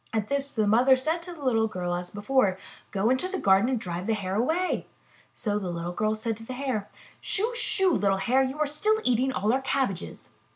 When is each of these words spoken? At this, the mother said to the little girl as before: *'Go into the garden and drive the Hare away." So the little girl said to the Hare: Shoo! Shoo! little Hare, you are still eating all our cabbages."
At 0.13 0.29
this, 0.29 0.51
the 0.55 0.65
mother 0.65 0.95
said 0.95 1.21
to 1.21 1.31
the 1.33 1.43
little 1.45 1.67
girl 1.67 1.93
as 1.93 2.09
before: 2.09 2.57
*'Go 2.89 3.11
into 3.11 3.27
the 3.27 3.37
garden 3.37 3.69
and 3.69 3.79
drive 3.79 4.07
the 4.07 4.15
Hare 4.15 4.33
away." 4.33 4.87
So 5.35 5.59
the 5.59 5.69
little 5.69 5.91
girl 5.91 6.15
said 6.15 6.35
to 6.37 6.43
the 6.43 6.53
Hare: 6.53 6.89
Shoo! 7.21 7.53
Shoo! 7.53 7.93
little 7.93 8.17
Hare, 8.17 8.41
you 8.41 8.57
are 8.57 8.65
still 8.65 8.99
eating 9.03 9.31
all 9.31 9.53
our 9.53 9.61
cabbages." 9.61 10.31